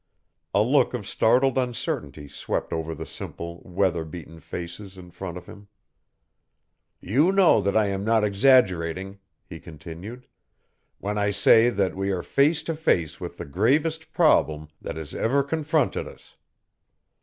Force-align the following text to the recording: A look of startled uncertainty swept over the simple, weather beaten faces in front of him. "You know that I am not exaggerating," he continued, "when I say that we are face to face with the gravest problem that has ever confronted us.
A 0.55 0.63
look 0.63 0.95
of 0.95 1.05
startled 1.07 1.59
uncertainty 1.59 2.27
swept 2.27 2.73
over 2.73 2.95
the 2.95 3.05
simple, 3.05 3.61
weather 3.63 4.03
beaten 4.03 4.39
faces 4.39 4.97
in 4.97 5.11
front 5.11 5.37
of 5.37 5.45
him. 5.45 5.67
"You 6.99 7.31
know 7.31 7.61
that 7.61 7.77
I 7.77 7.85
am 7.89 8.03
not 8.03 8.23
exaggerating," 8.23 9.19
he 9.45 9.59
continued, 9.59 10.25
"when 10.97 11.19
I 11.19 11.29
say 11.29 11.69
that 11.69 11.95
we 11.95 12.09
are 12.09 12.23
face 12.23 12.63
to 12.63 12.75
face 12.75 13.21
with 13.21 13.37
the 13.37 13.45
gravest 13.45 14.11
problem 14.11 14.69
that 14.81 14.95
has 14.95 15.13
ever 15.13 15.43
confronted 15.43 16.07
us. 16.07 16.35